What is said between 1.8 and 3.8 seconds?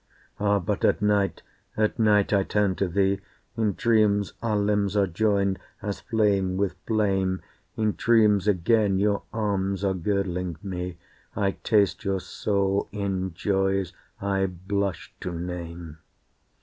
night I turn to thee. In